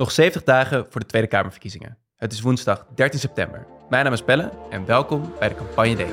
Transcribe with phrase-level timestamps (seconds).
[0.00, 1.98] Nog 70 dagen voor de Tweede Kamerverkiezingen.
[2.16, 3.66] Het is woensdag 13 september.
[3.88, 6.12] Mijn naam is Pelle en welkom bij de Campagne Daily.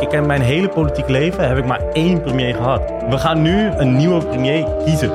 [0.00, 2.80] Ik heb mijn hele politiek leven heb ik maar één premier gehad.
[3.08, 5.12] We gaan nu een nieuwe premier kiezen.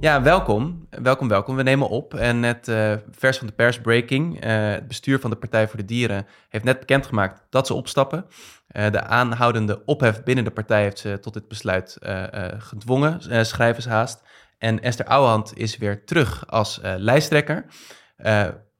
[0.00, 0.77] Ja, welkom.
[1.02, 1.56] Welkom, welkom.
[1.56, 4.44] We nemen op en net uh, vers van de persbreaking.
[4.44, 8.26] Uh, het bestuur van de Partij voor de Dieren heeft net bekendgemaakt dat ze opstappen.
[8.72, 11.98] Uh, de aanhoudende ophef binnen de partij heeft ze tot dit besluit
[12.58, 14.22] gedwongen, schrijven ze haast.
[14.58, 17.64] En Esther Ouwehand is weer terug als lijsttrekker.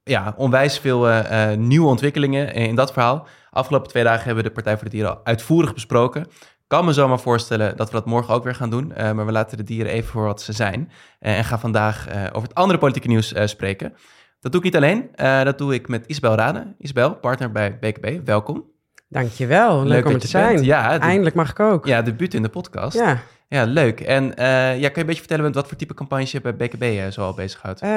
[0.03, 1.23] ja, onwijs veel
[1.55, 3.27] nieuwe ontwikkelingen in dat verhaal.
[3.49, 6.27] Afgelopen twee dagen hebben we de Partij voor de Dieren al uitvoerig besproken
[6.69, 8.91] kan me zomaar voorstellen dat we dat morgen ook weer gaan doen.
[8.91, 10.91] Uh, maar we laten de dieren even voor wat ze zijn.
[11.19, 13.93] Uh, en gaan vandaag uh, over het andere politieke nieuws spreken.
[14.39, 15.09] Dat doe ik niet alleen.
[15.45, 16.75] dat doe ik met Isabel Rade.
[16.77, 18.25] Isabel, partner bij BKB.
[18.25, 18.78] Welkom.
[19.09, 19.77] Dankjewel.
[19.83, 20.63] Leuk, Leuk om er te zijn.
[20.63, 21.85] Ja, Eindelijk mag ik ook.
[21.85, 22.97] Ja, debuut in de podcast.
[22.97, 23.21] Ja.
[23.49, 23.99] Ja, leuk.
[23.99, 24.33] En uh,
[24.79, 27.07] ja, kan je een beetje vertellen met wat voor type campagnes je bij BKB uh,
[27.07, 27.83] zo al bezighoudt?
[27.83, 27.89] Uh,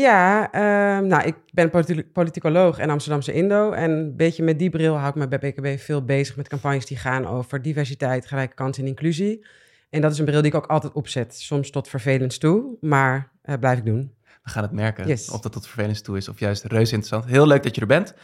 [0.00, 1.70] ja, ehm, nou, ik ben
[2.12, 3.70] politicoloog en Amsterdamse Indo.
[3.70, 6.86] En een beetje met die bril hou ik me bij BKB veel bezig met campagnes
[6.86, 9.46] die gaan over diversiteit, gelijke kansen en inclusie.
[9.90, 13.30] En dat is een bril die ik ook altijd opzet, soms tot vervelend toe, maar
[13.60, 14.14] blijf ik doen.
[14.42, 17.24] We gaan het merken of dat tot vervelend toe is of juist reuze interessant.
[17.24, 18.14] Heel leuk dat je er bent.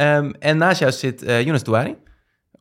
[0.00, 1.96] Um, en naast jou zit Younes Douari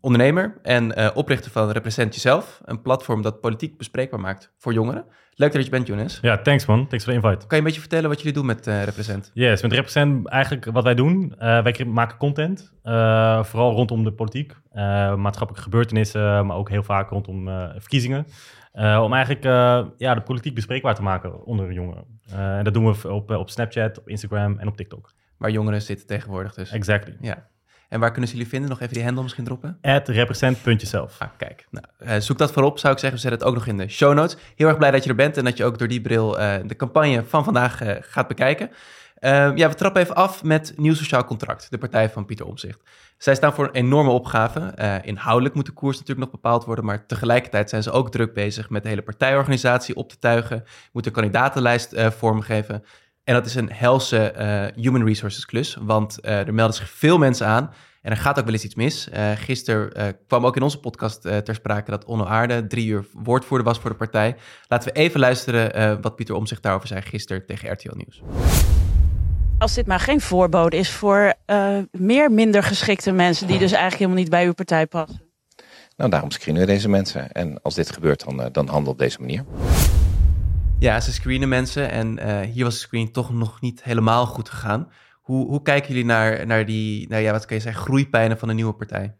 [0.03, 5.05] ondernemer en uh, oprichter van Represent Jezelf, een platform dat politiek bespreekbaar maakt voor jongeren.
[5.35, 6.19] Leuk dat je bent, Jonas.
[6.21, 6.87] Ja, thanks man.
[6.87, 7.37] Thanks voor de invite.
[7.37, 9.31] Kan je een beetje vertellen wat jullie doen met uh, Represent?
[9.33, 11.35] Yes, met Represent eigenlijk wat wij doen.
[11.39, 12.73] Uh, wij maken content,
[13.41, 14.53] vooral rondom de politiek,
[15.15, 17.45] maatschappelijke gebeurtenissen, maar ook heel vaak rondom
[17.77, 18.25] verkiezingen.
[18.73, 19.43] om eigenlijk
[19.97, 22.05] ja, de politiek bespreekbaar te maken onder jongeren.
[22.29, 25.13] en dat doen we op, op Snapchat, op Instagram en op TikTok.
[25.43, 26.71] Waar jongeren zitten tegenwoordig dus.
[26.71, 27.15] Exactly.
[27.21, 27.47] Ja.
[27.89, 28.69] En waar kunnen ze jullie vinden?
[28.69, 29.77] Nog even die handle misschien droppen.
[29.81, 31.15] At represent.jezelf.
[31.19, 33.19] Ah, kijk, nou, uh, zoek dat voorop, zou ik zeggen.
[33.19, 34.37] We zetten het ook nog in de show notes.
[34.55, 36.55] Heel erg blij dat je er bent en dat je ook door die bril uh,
[36.65, 38.69] de campagne van vandaag uh, gaat bekijken.
[39.15, 42.79] Ehm, ja, we trappen even af met Nieuw Sociaal Contract, de partij van Pieter Omzicht.
[43.17, 44.73] Zij staan voor een enorme opgave.
[45.03, 48.69] inhoudelijk moet de koers natuurlijk nog bepaald worden, maar tegelijkertijd zijn ze ook druk bezig
[48.69, 50.63] met de hele partijorganisatie op te tuigen.
[50.91, 52.83] Moet een kandidatenlijst vormgeven.
[53.23, 57.17] En dat is een helse uh, human resources klus, want uh, er melden zich veel
[57.17, 59.07] mensen aan en er gaat ook wel eens iets mis.
[59.13, 63.67] Uh, gisteren kwam ook in onze podcast ter sprake dat Onno Aarde drie uur woordvoerder
[63.67, 64.35] was voor de partij.
[64.67, 68.21] Laten we even luisteren wat Pieter Omzicht daarover zei gisteren tegen RTL Nieuws.
[69.57, 71.33] Als dit maar geen voorbode is voor
[71.91, 75.21] meer minder geschikte mensen die dus eigenlijk helemaal niet bij uw partij passen.
[75.97, 77.31] Nou, daarom screenen we deze mensen.
[77.31, 79.43] En als dit gebeurt, dan, dan handelen we op deze manier.
[80.83, 84.49] Ja, ze screenen mensen en uh, hier was de screening toch nog niet helemaal goed
[84.49, 84.91] gegaan.
[85.21, 88.49] Hoe, hoe kijken jullie naar, naar die, nou ja, wat kan je zeggen, groeipijnen van
[88.49, 89.15] een nieuwe partij?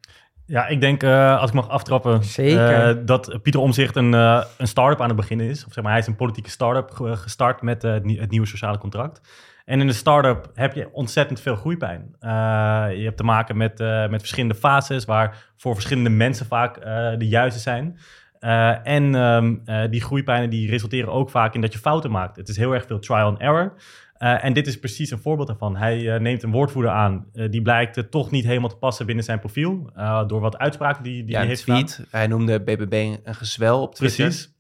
[0.45, 2.97] Ja, ik denk, uh, als ik mag aftrappen, Zeker.
[2.97, 5.65] Uh, dat Pieter Omzicht een, uh, een start-up aan het beginnen is.
[5.65, 9.21] Of zeg maar, hij is een politieke start-up gestart met het nieuwe sociale contract.
[9.65, 12.15] En in de start-up heb je ontzettend veel groeipijn.
[12.19, 16.81] je hebt te maken met, met verschillende fases, waar voor verschillende mensen vaak
[17.19, 17.97] de juiste zijn.
[18.43, 22.35] Uh, en um, uh, die groeipijnen die resulteren ook vaak in dat je fouten maakt.
[22.35, 23.73] Het is heel erg veel trial and error.
[24.19, 25.75] Uh, en dit is precies een voorbeeld daarvan.
[25.75, 27.25] Hij neemt een woordvoerder aan.
[27.49, 29.89] die blijkt toch niet helemaal te passen binnen zijn profiel.
[30.27, 32.05] door wat uitspraken die, die ja, hij heeft tweet.
[32.09, 34.25] Hij noemde BBB een gezwel op Twitter.
[34.25, 34.53] Precies.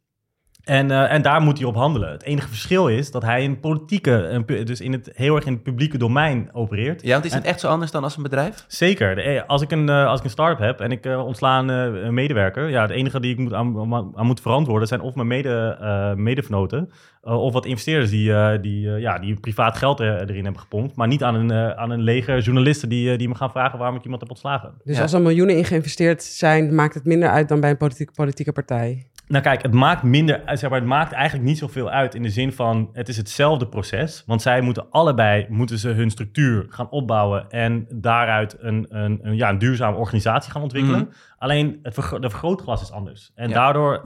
[0.63, 2.11] En, uh, en daar moet hij op handelen.
[2.11, 5.63] Het enige verschil is dat hij in politieke, dus in het, heel erg in het
[5.63, 7.01] publieke domein opereert.
[7.01, 8.65] Ja, want is het echt zo anders dan als een bedrijf?
[8.67, 9.17] Zeker.
[9.17, 12.13] Eh, als ik een, uh, als ik een start-up heb en ik uh, ontsla een
[12.13, 16.13] medewerker, ja, het enige die ik moet aan, aan moet verantwoorden zijn of mijn mede,
[16.17, 16.89] medevenoten
[17.21, 21.35] of wat investeerders die, die, ja, die privaat geld erin hebben gepompt, maar niet aan
[21.35, 24.73] een, aan een leger journalisten die, die me gaan vragen waarom ik iemand heb ontslagen.
[24.83, 28.13] Dus als er miljoenen in geïnvesteerd zijn, maakt het minder uit dan bij een politieke,
[28.15, 29.07] politieke partij?
[29.27, 32.29] Nou kijk, het maakt minder, zeg maar, het maakt eigenlijk niet zoveel uit in de
[32.29, 34.23] zin van het is hetzelfde proces.
[34.25, 39.35] Want zij moeten allebei moeten ze hun structuur gaan opbouwen en daaruit een, een, een
[39.35, 40.99] ja, een duurzame organisatie gaan ontwikkelen.
[40.99, 41.09] Mhm.
[41.43, 43.31] Alleen het de vergrootglas is anders.
[43.35, 44.01] En daardoor,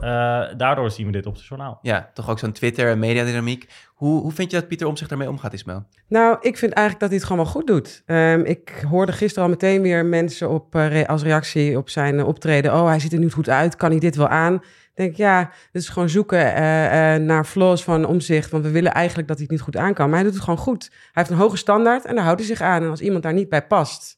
[0.56, 1.78] daardoor zien we dit op het journaal.
[1.82, 3.68] Ja, toch ook zo'n Twitter en mediadynamiek.
[3.94, 5.84] Hoe, hoe vind je dat Pieter om zich daarmee omgaat, Ismael?
[6.08, 8.02] Nou, ik vind eigenlijk dat hij het gewoon wel goed doet.
[8.06, 12.74] Um, ik hoorde gisteren al meteen weer mensen op, uh, als reactie op zijn optreden.
[12.74, 13.76] Oh, hij ziet er niet goed uit.
[13.76, 14.62] Kan hij dit wel aan?
[14.94, 18.50] denk ja, dus gewoon zoeken uh, uh, naar flaws van omzicht.
[18.50, 20.06] Want we willen eigenlijk dat hij het niet goed aan kan.
[20.06, 20.88] Maar hij doet het gewoon goed.
[20.90, 22.82] Hij heeft een hoge standaard en daar houdt hij zich aan.
[22.82, 24.16] En als iemand daar niet bij past,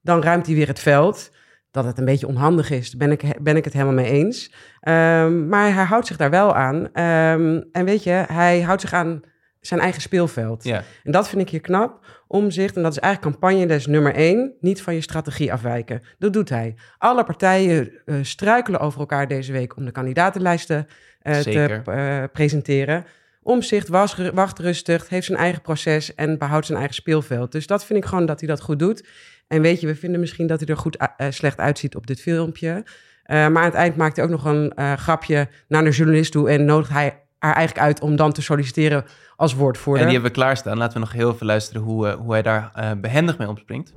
[0.00, 1.30] dan ruimt hij weer het veld.
[1.70, 4.52] Dat het een beetje onhandig is, ben ik, ben ik het helemaal mee eens.
[4.88, 6.76] Um, maar hij houdt zich daar wel aan.
[6.76, 9.22] Um, en weet je, hij houdt zich aan
[9.60, 10.64] zijn eigen speelveld.
[10.64, 10.82] Ja.
[11.04, 14.82] En dat vind ik hier knap Omzicht, en dat is eigenlijk campagneles nummer één, niet
[14.82, 16.02] van je strategie afwijken.
[16.18, 16.74] Dat doet hij.
[16.98, 20.86] Alle partijen eh, struikelen over elkaar deze week om de kandidatenlijsten
[21.22, 23.04] eh, te eh, presenteren.
[23.42, 27.52] Omzicht was, wacht rustig, heeft zijn eigen proces en behoudt zijn eigen speelveld.
[27.52, 29.08] Dus dat vind ik gewoon dat hij dat goed doet.
[29.48, 32.20] En weet je, we vinden misschien dat hij er goed, eh, slecht uitziet op dit
[32.20, 32.84] filmpje.
[33.22, 36.32] Eh, maar aan het eind maakt hij ook nog een eh, grapje naar de journalist
[36.32, 39.04] toe en nodigt hij haar eigenlijk uit om dan te solliciteren
[39.36, 40.02] als woordvoerder.
[40.02, 40.78] En die hebben we klaarstaan.
[40.78, 43.92] Laten we nog heel even luisteren hoe, hoe hij daar eh, behendig mee opspringt.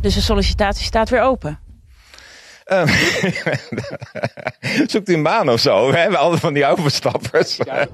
[0.00, 1.58] Dus de sollicitatie staat weer open.
[2.64, 2.86] Ehm,
[4.90, 5.90] zoekt u een baan of zo?
[5.90, 7.56] We hebben altijd van die overstappers.
[7.56, 7.86] Ja,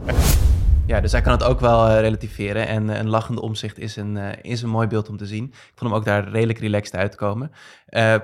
[0.88, 2.67] dus hij kan het ook wel eh, relativeren.
[2.67, 5.44] En eh, een lachende omzicht is een, eh, is een mooi beeld om te zien.
[5.44, 7.50] Ik vond hem ook daar redelijk relaxed uitkomen.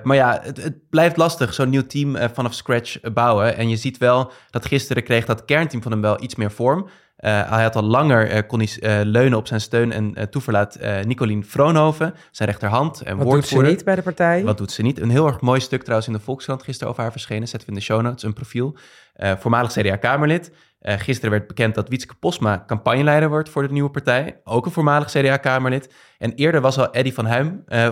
[0.03, 3.57] Maar ja, het, het blijft lastig, zo'n nieuw team vanaf scratch bouwen.
[3.57, 6.87] En je ziet wel dat gisteren kreeg dat kernteam van hem wel iets meer vorm.
[7.15, 12.49] Hij had al langer, kon hij leunen op zijn steun en toeverlaat Nicolien Vroonhoven, zijn
[12.49, 14.43] rechterhand en Wat doet ze niet bij de partij?
[14.43, 14.99] Wat doet ze niet?
[15.01, 17.47] Een heel erg mooi stuk trouwens in de Volkskrant gisteren over haar verschenen.
[17.47, 18.75] Zetten we in de show notes, een profiel.
[19.15, 20.51] Eh, voormalig CDA-Kamerlid.
[20.79, 24.39] Eh, gisteren werd bekend dat Wietske Posma campagneleider wordt voor de nieuwe partij.
[24.43, 25.93] Ook een voormalig CDA-Kamerlid.
[26.17, 27.89] En eerder was al Eddy van Huim eh,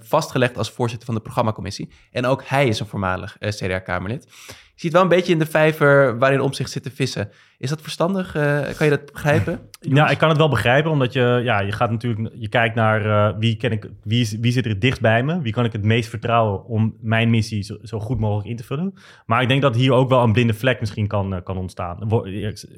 [0.00, 1.92] vastgelegd als voorzitter van de programmacommissie.
[2.10, 4.28] En ook hij is een voormalig CDA-Kamerlid.
[4.74, 7.30] Je ziet wel een beetje in de vijver waarin omzicht zit te vissen.
[7.58, 8.34] Is dat verstandig?
[8.34, 9.58] Eh, kan je dat begrijpen?
[9.80, 13.06] Ja, ik kan het wel begrijpen, omdat je, ja, je gaat natuurlijk, je kijkt naar
[13.06, 15.72] eh, wie, ken ik, wie, wie zit er het dichtst bij me, wie kan ik
[15.72, 18.94] het meest vertrouwen om mijn missie zo, zo goed mogelijk in te vullen.
[19.26, 22.08] Maar ik denk dat hier ook wel een blinde vlek misschien kan, eh, kan ontstaan,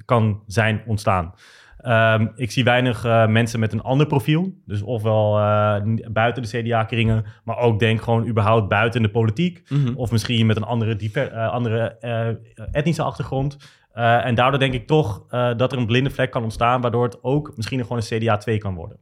[0.04, 1.34] kan zijn ontstaan.
[1.76, 6.48] Ehm, ik zie weinig eh, mensen met een ander profiel, dus ofwel eh, buiten de
[6.48, 9.62] CDA-kringen, maar ook denk gewoon überhaupt buiten de politiek.
[9.68, 9.94] Mhm.
[9.94, 11.96] Of misschien met een andere, diver, eh, andere
[12.72, 13.56] etnische achtergrond.
[13.92, 15.26] En daardoor denk ik toch
[15.56, 18.58] dat er een blinde vlek kan ontstaan, waardoor het ook misschien gewoon een CDA 2
[18.58, 18.98] kan worden.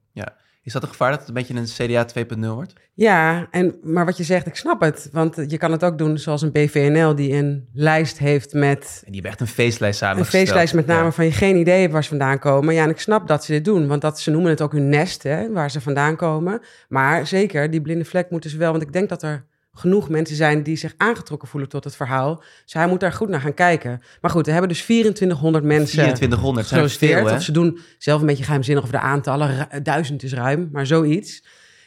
[0.65, 2.07] Is dat een gevaar dat het een beetje een CDA
[2.37, 2.73] 2.0 wordt?
[2.95, 5.09] Ja, en, maar wat je zegt, ik snap het.
[5.13, 9.03] Want je kan het ook doen zoals een BVNL die een lijst heeft met...
[9.05, 10.43] En die hebben echt een feestlijst Een samengesteld.
[10.43, 11.13] feestlijst met namen Ja.
[11.13, 12.75] van je geen idee hebt waar ze vandaan komen.
[12.75, 14.89] Ja, en ik snap dat ze dit doen, want dat, ze noemen het ook hun
[14.89, 16.61] nest, hè, waar ze vandaan komen.
[16.89, 20.37] Maar zeker, die blinde vlek moeten ze wel, want ik denk dat er genoeg mensen
[20.37, 22.43] zijn die zich aangetrokken voelen tot het verhaal.
[22.65, 24.03] Dus hij moet daar goed naar gaan kijken.
[24.21, 27.29] Maar goed, we hebben dus 2400 mensen 2400 zijn er gesolliciteerd.
[27.29, 29.69] veel, ze doen zelf een beetje geheimzinnig over de aantallen.
[29.71, 31.45] Ru- Duizend is ruim, maar zoiets.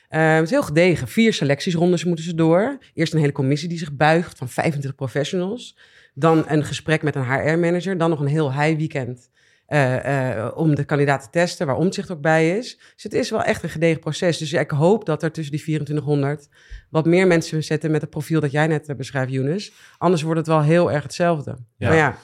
[0.10, 1.08] Eh, het is heel gedegen.
[1.08, 2.78] Vier selectiesrondes moeten ze door.
[2.94, 5.78] Eerst een hele commissie die zich buigt van 25 professionals.
[6.14, 7.98] Dan een gesprek met een HR-manager.
[7.98, 9.30] Dan nog een heel high weekend eh, eh,
[10.56, 12.78] om de kandidaat te testen, waar omzicht ook bij is.
[12.94, 14.38] Dus het is wel echt een gedegen proces.
[14.38, 16.50] Dus ik hoop dat er tussen die 2400
[16.90, 19.72] wat meer mensen zetten met het profiel dat jij net eh, beschrijft, Younes.
[19.98, 21.58] Anders wordt het wel heel erg hetzelfde.
[21.78, 21.88] Ja.
[21.88, 22.16] Maar ja,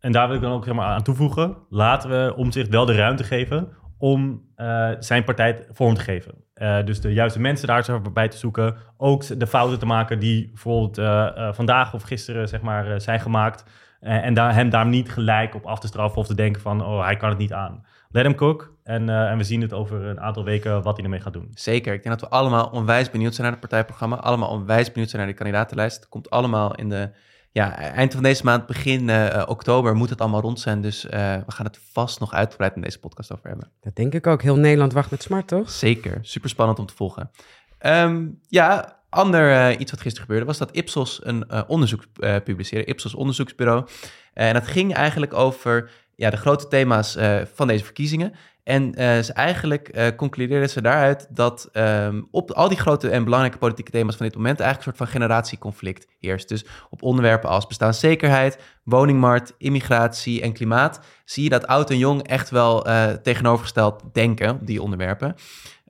[0.00, 1.56] En daar wil ik dan ook zeg maar, aan toevoegen.
[1.68, 3.68] Laten we omzicht wel de ruimte geven
[3.98, 6.34] om eh, zijn partij vorm te geven.
[6.54, 8.76] Eh, dus de juiste mensen daar zo bij te zoeken.
[8.96, 12.98] Ook de fouten te maken die bijvoorbeeld eh, eh, vandaag of gisteren zeg maar, eh,
[12.98, 13.64] zijn gemaakt.
[14.04, 16.84] Eh, en daar, hem daar niet gelijk op af te straffen of te denken van...
[16.84, 17.84] oh, hij kan het niet aan.
[18.10, 18.72] Let hem cook.
[18.82, 21.50] En, eh, en we zien het over een aantal weken wat hij ermee gaat doen.
[21.54, 21.92] Zeker.
[21.94, 24.16] Ik denk dat we allemaal onwijs benieuwd zijn naar het partijprogramma.
[24.16, 25.96] Allemaal onwijs benieuwd zijn naar de kandidatenlijst.
[25.96, 27.10] Het komt allemaal in de
[27.54, 30.80] ja, eind van deze maand, begin eh, oktober, moet het allemaal rond zijn.
[30.80, 33.70] Dus eh, we gaan het vast nog uitgebreid in deze podcast over hebben.
[33.80, 34.42] dat denk ik ook.
[34.42, 35.70] Heel Nederland wacht met smart, toch?
[35.70, 36.18] Zeker.
[36.22, 37.30] Super spannend om te volgen.
[37.78, 42.36] Ehm, ja, ander eh, iets wat gisteren gebeurde was dat Ipsos een eh, onderzoek eh,
[42.44, 42.86] publiceerde.
[42.86, 43.86] Ipsos onderzoeksbureau.
[44.32, 47.16] En dat ging eigenlijk over ja, de grote thema's
[47.54, 48.32] van deze verkiezingen.
[48.64, 48.92] En
[49.24, 54.16] ze eigenlijk concludeerden ze daaruit dat ehm, op al die grote en belangrijke politieke thema's
[54.16, 56.48] van dit moment eigenlijk een soort van generatieconflict heerst.
[56.48, 62.22] Dus op onderwerpen als bestaanszekerheid, woningmarkt, immigratie en klimaat zie je dat oud en jong
[62.22, 62.86] echt wel
[63.22, 65.34] tegenovergesteld denken die onderwerpen.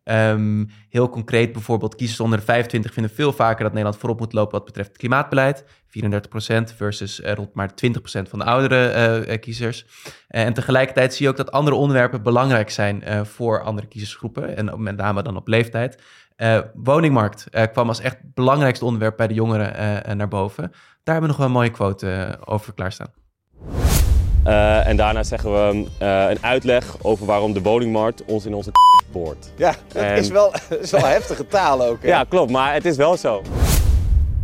[0.05, 4.33] Ehm, heel concreet bijvoorbeeld, kiezers onder de 25 vinden veel vaker dat Nederland voorop moet
[4.33, 5.65] lopen wat betreft klimaatbeleid.
[5.87, 9.87] 34% versus eh, rond maar 20% van de oudere eh, eh, kiezers.
[10.29, 14.57] En tegelijkertijd zie je ook dat andere onderwerpen belangrijk zijn voor andere kiezersgroepen.
[14.57, 16.03] En met name dan op leeftijd.
[16.75, 20.71] Woningmarkt kwam als echt belangrijkste onderwerp bij de jongeren naar boven.
[21.03, 23.24] Daar hebben we nog wel een mooie quote over klaarstaan.
[24.45, 28.71] Eh, en daarna zeggen we eh, een uitleg over waarom de woningmarkt ons in onze
[29.13, 29.53] poort.
[29.57, 32.03] Ja, dat En- is, wel, is wel heftige taal ook.
[32.03, 32.09] Hè?
[32.09, 33.43] Ja, klopt, maar het is wel zo.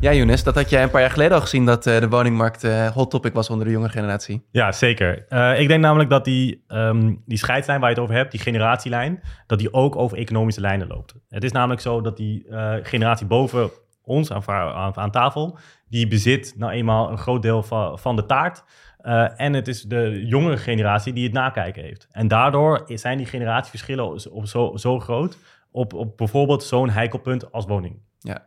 [0.00, 2.64] Ja, Younes, dat had jij een paar jaar geleden al gezien dat eh, de woningmarkt
[2.64, 4.47] eh, hot topic was onder de jonge generatie.
[4.50, 5.25] Ja, zeker.
[5.28, 8.40] Eh, ik denk namelijk dat die, ehm, die scheidslijn waar je het over hebt, die
[8.40, 11.14] generatielijn, dat die ook over economische lijnen loopt.
[11.28, 13.71] Het is namelijk zo dat die eh, generatie boven
[14.04, 18.26] ons aan, aan, aan tafel, die bezit nou eenmaal een groot deel van, van de
[18.26, 18.64] taart.
[19.02, 22.07] Uh, en het is de jongere generatie die het nakijken heeft.
[22.11, 25.38] En daardoor zijn die generatieverschillen op zo, zo groot
[25.71, 27.99] op, op bijvoorbeeld zo'n heikelpunt als woning.
[28.19, 28.47] Ja.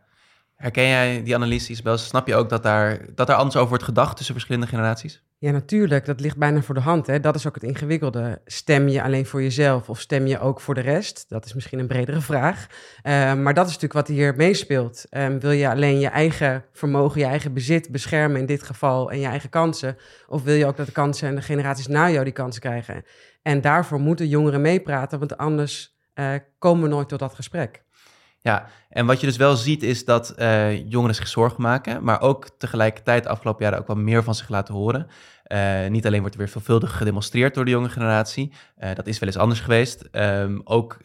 [0.54, 1.98] Herken jij die analyse, Isabel?
[1.98, 5.22] Snap je ook dat daar, dat daar anders over wordt gedacht tussen verschillende generaties?
[5.44, 6.04] Ja, natuurlijk.
[6.04, 7.06] Dat ligt bijna voor de hand.
[7.06, 7.20] Hè?
[7.20, 8.40] Dat is ook het ingewikkelde.
[8.44, 11.24] Stem je alleen voor jezelf of stem je ook voor de rest?
[11.28, 12.66] Dat is misschien een bredere vraag.
[13.02, 15.04] Uh, maar dat is natuurlijk wat hier meespeelt.
[15.10, 19.20] Um, wil je alleen je eigen vermogen, je eigen bezit beschermen in dit geval en
[19.20, 19.96] je eigen kansen?
[20.26, 23.04] Of wil je ook dat de kansen en de generaties na jou die kansen krijgen?
[23.42, 27.82] En daarvoor moeten jongeren meepraten, want anders uh, komen we nooit tot dat gesprek.
[28.38, 32.20] Ja, en wat je dus wel ziet is dat uh, jongeren zich zorgen maken, maar
[32.20, 35.06] ook tegelijkertijd de afgelopen jaren ook wel meer van zich laten horen.
[35.52, 39.18] Uh, niet alleen wordt er weer veelvuldig gedemonstreerd door de jonge generatie, uh, dat is
[39.18, 40.08] wel eens anders geweest.
[40.12, 40.96] Um, ook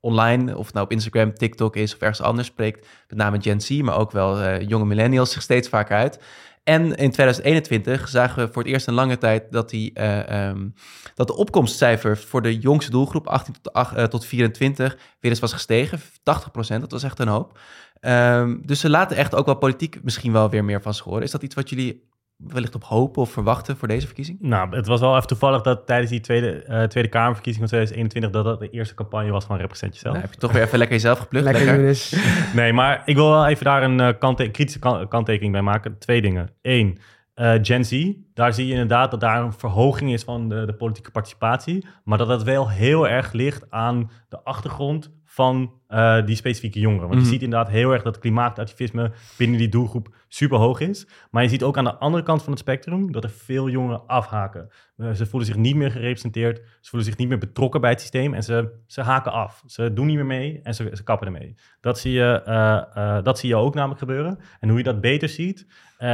[0.00, 3.80] online, of nou op Instagram, TikTok is of ergens anders, spreekt met name Gen Z,
[3.80, 6.20] maar ook wel jonge millennials zich steeds vaker uit.
[6.64, 10.74] En in 2021 zagen we voor het eerst in lange tijd dat, die, um,
[11.14, 15.52] dat de opkomstcijfer voor de jongste doelgroep, 18 tot, 8, tot 24, weer eens was
[15.52, 16.00] gestegen.
[16.22, 17.58] 80 procent, dat was echt een hoop.
[18.00, 21.22] Um, dus ze laten echt ook wel politiek misschien wel weer meer van zich horen.
[21.22, 22.10] Is dat iets wat jullie
[22.46, 24.38] wellicht op hopen of verwachten voor deze verkiezing?
[24.40, 28.30] Nou, het was wel even toevallig dat tijdens die Tweede, uh, tweede Kamerverkiezing van 2021...
[28.30, 30.14] dat dat de eerste campagne was van Represent Jezelf.
[30.14, 31.44] Nou, heb je toch weer even lekker jezelf geplukt.
[31.44, 31.98] lekker, lekker.
[32.60, 35.98] nee, maar ik wil wel even daar een uh, kante kritische kan kanttekening bij maken.
[35.98, 36.50] Twee dingen.
[36.62, 36.98] Eén,
[37.34, 40.74] uh, Gen Z, daar zie je inderdaad dat daar een verhoging is van de, de
[40.74, 41.86] politieke participatie.
[42.04, 47.08] Maar dat dat wel heel erg ligt aan de achtergrond van uh, die specifieke jongeren.
[47.08, 47.24] Want mm.
[47.24, 51.06] je ziet inderdaad heel erg dat klimaatactivisme binnen die doelgroep super hoog is.
[51.30, 54.06] Maar je ziet ook aan de andere kant van het spectrum dat er veel jongeren
[54.06, 54.68] afhaken.
[54.96, 58.00] Uh, ze voelen zich niet meer gerepresenteerd, ze voelen zich niet meer betrokken bij het
[58.00, 59.62] systeem en ze, ze haken af.
[59.66, 61.54] Ze doen niet meer mee en ze, ze kappen ermee.
[61.80, 64.38] Dat zie, je, uh, dat zie je ook namelijk gebeuren.
[64.60, 65.66] En hoe je dat beter ziet,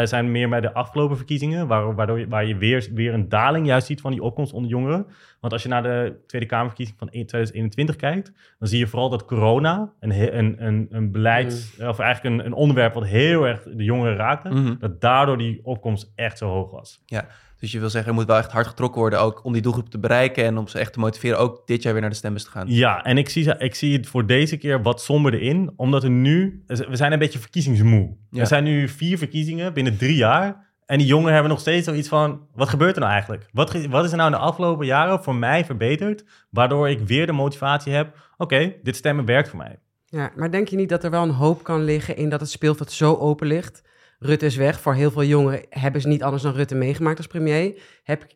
[0.03, 3.67] zijn meer bij de afgelopen verkiezingen, waar, waardoor je, waar je weer, weer een daling
[3.67, 5.07] juist ziet van die opkomst onder jongeren.
[5.41, 9.25] Want als je naar de Tweede Kamerverkiezing van 2021 kijkt, dan zie je vooral dat
[9.25, 11.89] corona, een, een, een, een beleid, mm.
[11.89, 14.77] of eigenlijk een, een onderwerp wat heel erg de jongeren raakte, mm -hmm.
[14.79, 17.03] dat daardoor die opkomst echt zo hoog was.
[17.07, 17.27] Ja,
[17.59, 19.91] dus je wil zeggen, er moet wel echt hard getrokken worden, ook om die doelgroep
[19.91, 22.45] te bereiken en om ze echt te motiveren, ook dit jaar weer naar de stembus
[22.45, 22.67] te gaan.
[22.69, 26.11] Ja, en ik zie, ik zie het voor deze keer wat somberder in, omdat er
[26.11, 28.17] nu, we zijn een beetje verkiezingsmoe.
[28.31, 28.41] Ja.
[28.41, 30.67] Er zijn nu vier verkiezingen binnen drie jaar.
[30.89, 33.49] En die jongeren hebben nog steeds zoiets van: wat gebeurt er nou eigenlijk?
[33.53, 37.27] Wat, wat is er nou in de afgelopen jaren voor mij verbeterd, waardoor ik weer
[37.27, 39.79] de motivatie heb: oké, dit stemmen werkt voor mij.
[40.05, 42.51] Ja, maar denk je niet dat er wel een hoop kan liggen in dat het
[42.51, 43.83] speelveld zo open ligt?
[44.19, 44.81] Rutte is weg.
[44.81, 47.83] Voor heel veel jongeren hebben ze niet anders dan Rutte meegemaakt als premier.
[48.03, 48.27] Heb,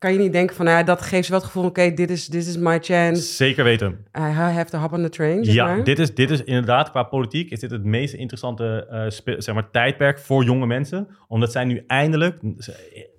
[0.00, 2.28] kan je niet denken van, nou, dat geeft ze wel het gevoel, oké, dit is
[2.28, 3.22] this is my chance.
[3.22, 4.06] Zeker weten.
[4.18, 5.84] I have to hop on the train, zeg Ja, maar.
[5.84, 8.86] dit is, dit is inderdaad, qua politiek, is dit het meest interessante
[9.26, 11.08] uh, zeg maar, tijdperk voor jonge mensen.
[11.28, 12.40] Omdat zij nu eindelijk,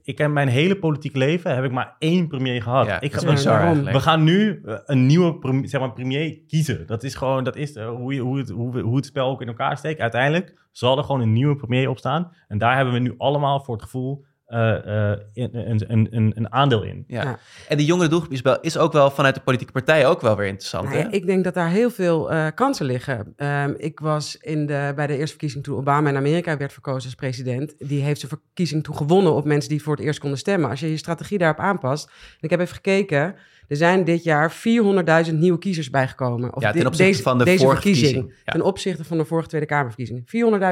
[0.04, 2.86] ik heb mijn hele politiek leven, heb ik maar één premier gehad.
[2.86, 6.88] Ja, ik ga, bizar, we gaan nu een nieuwe premier, zeg maar, premier kiezen.
[6.88, 9.48] Dat is gewoon, dat is uh, hoe, hoe, het, hoe, hoe het spel ook in
[9.48, 10.00] elkaar steekt.
[10.00, 12.32] Uiteindelijk zal er gewoon een nieuwe premier opstaan.
[12.48, 17.04] En daar hebben we nu allemaal voor het gevoel een, een, een, een, aandeel in.
[17.08, 17.24] Ja.
[17.24, 17.40] ja.
[17.68, 20.86] En die jongere doelgroep is ook wel vanuit de politieke partijen ook wel weer interessant.
[20.86, 21.12] Nou ja, hè?
[21.12, 23.34] Ik denk dat daar heel veel uh, kansen liggen.
[23.38, 27.04] Um, ik was in de, bij de eerste verkiezing toen Obama in Amerika werd verkozen
[27.04, 27.74] als president.
[27.78, 30.70] Die heeft zijn verkiezing toen gewonnen op mensen die voor het eerst konden stemmen.
[30.70, 32.06] Als je je strategie daarop aanpast.
[32.06, 33.36] En ik heb even gekeken.
[33.68, 34.54] Er zijn dit jaar
[35.28, 36.56] 400.000 nieuwe kiezers bijgekomen.
[36.56, 38.14] Of ja, ten opzichte deze, van de deze vorige verkiezing.
[38.14, 38.44] verkiezing.
[38.46, 38.52] Ja.
[38.52, 40.22] Ten opzichte van de vorige Tweede Kamerverkiezing.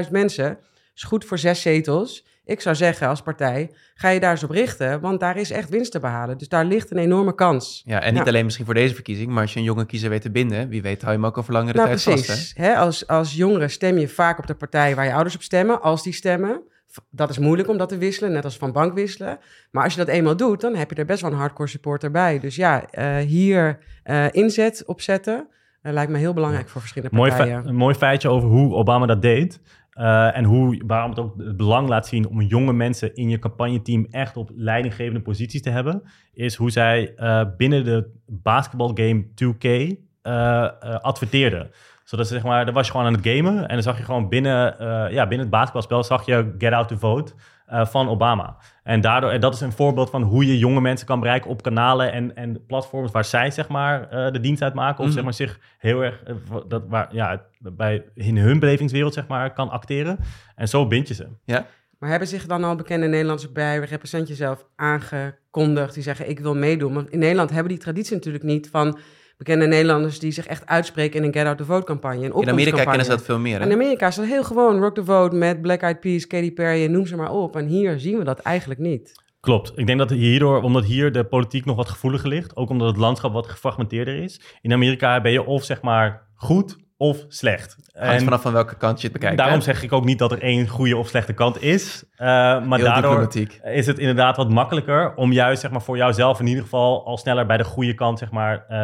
[0.05, 0.57] 400.000 mensen
[1.01, 2.25] is goed voor zes zetels.
[2.45, 5.69] Ik zou zeggen als partij, ga je daar eens op richten, want daar is echt
[5.69, 6.37] winst te behalen.
[6.37, 7.81] Dus daar ligt een enorme kans.
[7.85, 10.21] Ja, en niet alleen misschien voor deze verkiezing, maar als je een jonge kiezer weet
[10.21, 12.25] te binden, wie weet hou je hem ook over langere Nou, tijd precies.
[12.27, 12.57] vast.
[12.57, 12.65] Hè?
[12.65, 15.81] Hè, als, als jongere stem je vaak op de partij waar je ouders op stemmen,
[15.81, 16.61] als die stemmen.
[17.09, 19.39] Dat is moeilijk om dat te wisselen, net als van bank wisselen.
[19.71, 22.11] Maar als je dat eenmaal doet, dan heb je er best wel een hardcore supporter
[22.11, 22.39] bij.
[22.39, 25.47] Dus ja, eh, hier eh, inzet op zetten,
[25.81, 27.67] eh, lijkt me heel belangrijk voor verschillende Mooi, partijen.
[27.67, 29.61] een mooi feitje over hoe Obama dat deed.
[29.93, 33.39] Uh, en hoe, waarom het ook het belang laat zien om jonge mensen in je
[33.39, 36.01] campagneteam echt op leidinggevende posities te hebben,
[36.33, 40.69] is hoe zij uh, binnen de basketbalgame 2K uh,
[41.01, 41.71] adverteerden.
[42.03, 44.03] Zodat ze zeg maar, dan was je gewoon aan het gamen en dan zag je
[44.03, 44.75] gewoon binnen,
[45.11, 47.33] ja, binnen het basketbalspel zag je Get Out to Vote
[47.71, 48.57] uh, van Obama.
[48.83, 51.61] En daardoor, en dat is een voorbeeld van hoe je jonge mensen kan bereiken op
[51.61, 54.99] kanalen en, en platforms waar zij zeg maar uh, de dienst uitmaken.
[54.99, 55.13] Of Mhm.
[55.13, 59.53] zeg maar zich heel erg, uh, dat, waar, ja, bij, in hun belevingswereld zeg maar
[59.53, 60.19] kan acteren.
[60.55, 61.27] En zo bind je ze.
[61.45, 61.65] Ja?
[61.99, 66.55] Maar hebben zich dan al bekende Nederlanders bij Represent Jezelf aangekondigd die zeggen ik wil
[66.55, 66.93] meedoen?
[66.93, 68.99] Want in Nederland hebben die traditie natuurlijk niet van
[69.39, 72.25] bekende Nederlanders die zich echt uitspreken in een Get Out the Vote campagne.
[72.25, 73.59] Een In Amerika kennen ze dat veel meer.
[73.59, 73.65] Hè?
[73.65, 74.79] In Amerika is dat heel gewoon.
[74.79, 77.55] Rock the Vote met Black Eyed Peas, Katy Perry, noem ze maar op.
[77.55, 79.11] En hier zien we dat eigenlijk niet.
[79.39, 79.71] Klopt.
[79.75, 82.97] Ik denk dat hierdoor, omdat hier de politiek nog wat gevoeliger ligt, ook omdat het
[82.97, 84.41] landschap wat gefragmenteerder is.
[84.61, 87.77] In Amerika ben je of zeg maar goed of slecht.
[87.93, 89.37] En vanaf van welke kant je het bekijkt.
[89.37, 89.63] daarom hè?
[89.63, 92.03] zeg ik ook niet dat er één goede of slechte kant is.
[92.15, 93.59] Eh, maar Heel daardoor diplomatiek.
[93.63, 97.17] is het inderdaad wat makkelijker om juist zeg maar, voor jouzelf in ieder geval al
[97.17, 98.77] sneller bij de goede kant zeg maar, eh,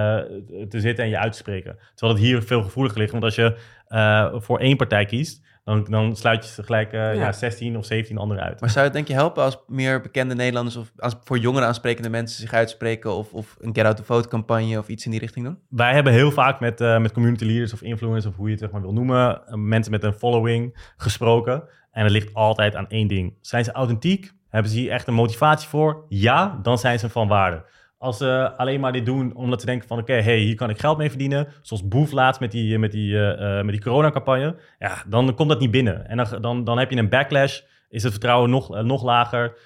[0.69, 1.77] te zitten en je uit te spreken.
[1.95, 3.11] Terwijl het hier veel gevoeliger ligt.
[3.11, 3.57] Want als je
[3.87, 7.11] eh, voor één partij kiest, dan, dan sluit je gelijk eh, Ja.
[7.11, 7.31] ja.
[7.31, 8.59] 16 of 17 anderen uit.
[8.59, 12.09] Maar zou het denk je helpen als meer bekende Nederlanders of als voor jongeren aansprekende
[12.09, 15.19] mensen zich uitspreken of, of een Get Out the Vote campagne of iets in die
[15.19, 15.59] richting doen?
[15.69, 18.61] Wij hebben heel vaak met, eh, met community leaders of influencers, of hoe je het
[18.61, 21.63] zeg maar wil noemen, eh, mensen met een following gesproken.
[21.91, 23.33] En het ligt altijd aan één ding.
[23.41, 24.31] Zijn ze authentiek?
[24.49, 26.05] Hebben ze hier echt een motivatie voor?
[26.09, 27.65] Ja, dan zijn ze van waarde.
[28.05, 29.99] Als ze alleen maar dit doen omdat ze denken van...
[29.99, 31.47] oké, hey, hier kan ik geld mee verdienen.
[31.61, 34.55] Zoals Boef laatst met die, met die, eh, eh, met die coronacampagne.
[34.79, 36.07] Ja, dan komt dat niet binnen.
[36.07, 37.61] En dan, dan, dan heb je een backlash.
[37.89, 39.57] Is het vertrouwen nog, eh, nog lager.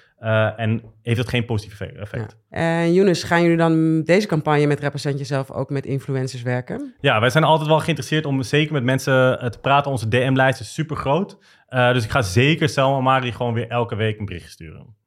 [0.56, 2.36] en heeft het geen positief effect.
[2.50, 2.56] Ja.
[2.56, 6.94] En Younes, gaan jullie dan deze campagne met Represent Jezelf ook met influencers werken?
[7.00, 9.90] Ja, wij zijn altijd wel geïnteresseerd om zeker met mensen te praten.
[9.90, 11.38] Onze DM-lijst is super groot.
[11.68, 14.98] dus ik ga zeker Selma Mari gewoon weer elke week een bericht sturen.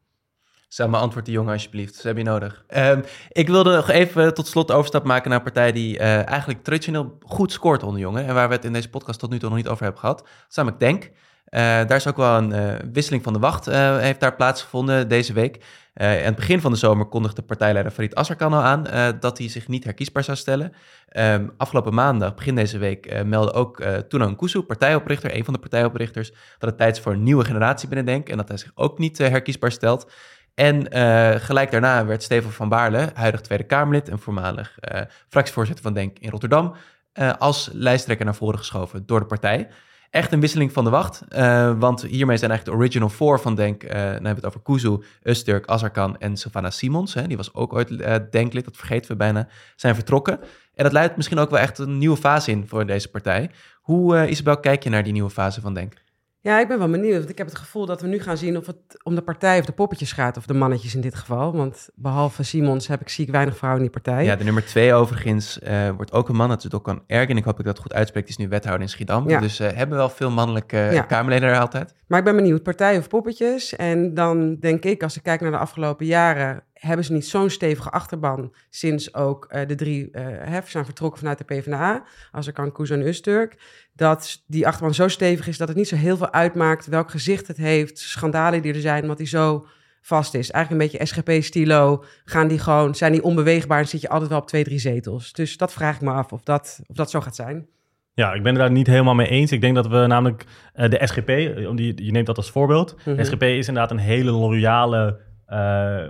[0.73, 1.95] Selma, antwoord die jongen alsjeblieft.
[1.95, 2.63] Ze hebben je nodig.
[2.67, 3.01] Ehm,
[3.31, 6.63] ik wilde nog even tot slot de overstap maken naar een partij die eh, eigenlijk
[6.63, 8.25] traditioneel goed scoort onder jongen.
[8.25, 10.17] En waar we het in deze podcast tot nu toe nog niet over hebben gehad.
[10.17, 11.11] Dat is namelijk Denk.
[11.45, 15.33] Eh, daar is ook wel een eh, wisseling van de wacht heeft daar plaatsgevonden deze
[15.33, 15.63] week.
[15.93, 18.83] Aan het begin van de zomer kondigde partijleider Farid Azarkan al aan
[19.19, 20.73] dat hij zich niet herkiesbaar zou stellen.
[21.07, 25.59] Ehm, afgelopen maandag, begin deze week, meldde ook eh Tuna Nkusu, partijoprichter, een van de
[25.59, 28.71] partijoprichters, dat het tijd is voor een nieuwe generatie binnen Denk en dat hij zich
[28.75, 30.07] ook niet herkiesbaar stelt.
[30.55, 35.83] En eh, gelijk daarna werd Steven van Baarle, huidig Tweede Kamerlid en voormalig eh, fractievoorzitter
[35.83, 36.73] van Denk in Rotterdam,
[37.13, 39.67] eh, als lijsttrekker naar voren geschoven door de partij.
[40.09, 41.23] Echt een wisseling van de wacht,
[41.77, 44.97] want hiermee zijn eigenlijk de original four van Denk, dan hebben we het over Kuzu,
[45.23, 47.97] Usturk, Azarkan en Sylvana Simons, hè, die was ook ooit
[48.31, 50.39] Denklid, dat vergeten we bijna, zijn vertrokken.
[50.75, 53.49] En dat luidt misschien ook wel echt een nieuwe fase in voor deze partij.
[53.81, 56.02] Hoe, Isabel, kijk je naar die nieuwe fase van Denk?
[56.43, 57.17] Ja, ik ben wel benieuwd.
[57.17, 59.59] Want ik heb het gevoel dat we nu gaan zien of het om de partij
[59.59, 60.37] of de poppetjes gaat.
[60.37, 61.55] Of de mannetjes in dit geval.
[61.55, 64.23] Want behalve Simons heb ik, zie ik weinig vrouwen in die partij.
[64.25, 66.49] Ja, de nummer twee overigens eh, wordt ook een man.
[66.49, 67.37] Dat is Dokkan Ergen.
[67.37, 68.23] Ik hoop dat ik dat goed uitspreek.
[68.23, 69.29] Die is nu wethouder in Schiedam.
[69.29, 69.39] Ja.
[69.39, 71.01] Dus eh hebben wel veel mannelijke Ja.
[71.01, 71.93] Kamerleden er altijd.
[72.07, 73.75] Maar ik ben benieuwd, partij of poppetjes?
[73.75, 77.49] En dan denk ik, als ik kijk naar de afgelopen jaren, hebben ze niet zo'n
[77.49, 82.47] stevige achterban sinds ook eh, de drie eh hef zijn vertrokken vanuit de PvdA, als
[82.47, 83.57] ik kan Koes en Usturk,
[83.93, 87.47] dat die achterban zo stevig is dat het niet zo heel veel uitmaakt welk gezicht
[87.47, 89.65] het heeft, schandalen die er zijn, omdat die zo
[90.01, 90.51] vast is.
[90.51, 94.39] Eigenlijk een beetje SGP-stilo, gaan die gewoon, zijn die onbeweegbaar en zit je altijd wel
[94.39, 95.33] op twee, drie zetels.
[95.33, 97.67] Dus dat vraag ik me af of dat, of dat zo gaat zijn.
[98.13, 99.51] Ja, ik ben het daar niet helemaal mee eens.
[99.51, 102.51] Ik denk dat we namelijk eh, de SGP, eh, om die, je neemt dat als
[102.51, 102.95] voorbeeld.
[103.05, 103.23] Mhm.
[103.23, 105.32] SGP is inderdaad een hele loyale eh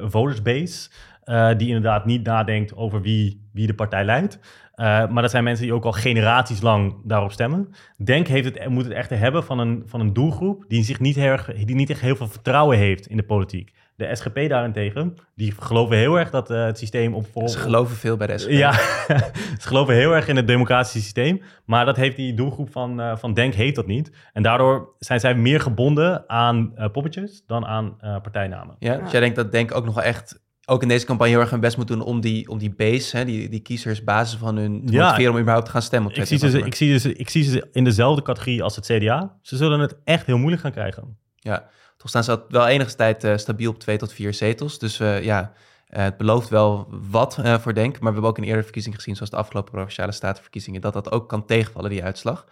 [0.09, 0.89] votersbase.
[1.23, 4.39] eh, die inderdaad niet nadenkt over wie, wie de partij leidt.
[4.75, 7.69] Eh, maar dat zijn mensen die ook al generaties lang daarop stemmen.
[7.97, 11.17] Denk heeft het, moet het echter hebben van een, van een doelgroep die, zich niet
[11.17, 13.73] erg, die niet echt heel veel vertrouwen heeft in de politiek.
[13.95, 17.25] De SGP daarentegen, die geloven heel erg dat eh, het systeem op...
[17.45, 18.49] Ze geloven veel bij de SGP.
[18.51, 18.71] Ja,
[19.61, 21.41] ze geloven heel erg in het democratische systeem.
[21.65, 24.11] Maar dat heeft die doelgroep van, eh, van Denk heeft dat niet.
[24.33, 28.75] En daardoor zijn zij meer gebonden aan eh, poppetjes dan aan eh, partijnamen.
[28.79, 31.41] Ja, dus jij denkt dat Denk ook nog wel echt, ook in deze campagne heel
[31.41, 34.39] erg hun best moet doen om die, om die base, hè, die, die kiezers, basis
[34.39, 35.03] van hun te Ja.
[35.03, 36.11] motiveren om überhaupt te gaan stemmen.
[36.11, 38.75] Op Ik zie, 22 ze, ik, zie ze, ik zie ze in dezelfde categorie als
[38.75, 39.37] het CDA.
[39.41, 41.17] Ze zullen het echt heel moeilijk gaan krijgen.
[41.43, 44.79] Ja, toch staan ze wel enige tijd eh, stabiel op twee tot vier zetels.
[44.79, 45.53] Dus eh, ja,
[45.87, 47.91] eh, het belooft wel wat voor Denk.
[47.93, 51.11] Maar we hebben ook in eerdere verkiezingen gezien, zoals de afgelopen Provinciale Statenverkiezingen, dat dat
[51.11, 52.45] ook kan tegenvallen, die uitslag.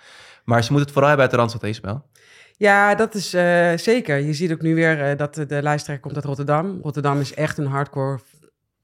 [0.43, 2.05] Maar ze moeten het vooral hebben uit de Randstad, Isabel.
[2.57, 3.29] Ja, dat is
[3.83, 4.17] zeker.
[4.17, 6.79] Je ziet ook nu weer dat de, lijsttrekker komt uit Rotterdam.
[6.81, 8.19] Rotterdam is echt een hardcore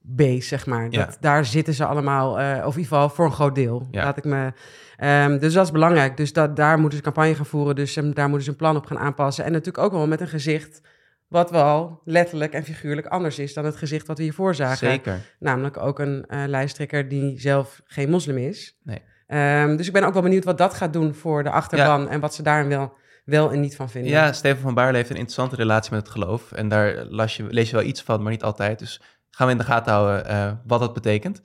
[0.02, 0.88] base, zeg maar.
[0.90, 1.06] Ja.
[1.06, 3.88] Dat, Daar zitten ze allemaal, of in ieder geval voor een groot deel.
[3.92, 4.04] Ja.
[4.04, 4.54] Laat ik me,
[4.98, 6.18] Ehm, dus dat is belangrijk.
[6.18, 7.76] Dus dat, daar moeten ze campagne gaan voeren.
[7.76, 9.46] Dus ehm, daar moeten ze een plan op gaan aanpassen.
[9.46, 10.82] En natuurlijk ook wel met een gezicht
[11.28, 14.78] wat wel letterlijk en figuurlijk anders is dan het gezicht wat we hiervoor zagen.
[14.78, 15.20] Zeker.
[15.40, 18.78] Namelijk ook een eh, lijsttrekker die zelf geen moslim is.
[18.84, 19.02] Nee.
[19.28, 22.20] Ehm, dus ik ben ook wel benieuwd wat dat gaat doen voor de achterban en
[22.20, 22.94] wat ze daar wel,
[23.26, 24.12] wel en niet van vinden.
[24.12, 26.52] Ja, Steven van Baarle heeft een interessante relatie met het geloof.
[26.52, 28.80] En daar las je, lees je wel iets van, maar niet altijd.
[28.80, 31.42] Dus gaan we in de gaten houden eh, wat dat betekent.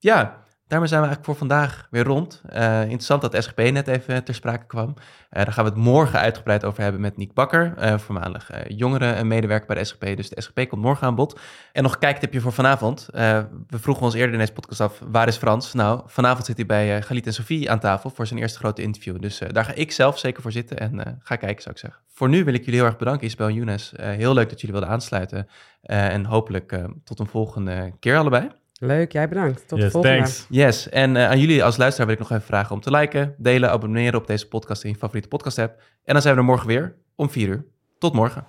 [0.00, 2.42] Ja, daarmee zijn we eigenlijk voor vandaag weer rond.
[2.52, 4.88] Uh, interessant dat SGP net even ter sprake kwam.
[4.88, 4.94] Uh,
[5.30, 9.76] daar gaan we het morgen uitgebreid over hebben met Niek Bakker, voormalig jongere medewerker bij
[9.76, 10.16] de SGP.
[10.16, 11.40] Dus de SGP komt morgen aan bod.
[11.72, 13.08] En nog een kijktipje voor vanavond.
[13.12, 15.72] we vroegen ons eerder in deze podcast af, waar is Frans?
[15.72, 19.20] Nou, vanavond zit hij bij Galit en Sofie aan tafel voor zijn eerste grote interview.
[19.20, 22.00] Dus daar ga ik zelf zeker voor zitten en ga kijken, zou ik zeggen.
[22.08, 23.92] Voor nu wil ik jullie heel erg bedanken, Isabel en Younes.
[23.96, 25.48] heel leuk dat jullie wilden aansluiten.
[25.82, 28.50] en hopelijk tot een volgende keer allebei.
[28.78, 29.68] Leuk, jij bedankt.
[29.68, 30.16] Tot de volgende.
[30.16, 30.46] Thanks.
[30.48, 33.34] Yes, en uh, aan jullie als luisteraar wil ik nog even vragen om te liken,
[33.38, 35.82] delen, abonneren op deze podcast in je favoriete podcast app.
[36.04, 37.64] En dan zijn we er morgen weer om 4 uur.
[37.98, 38.46] Tot morgen.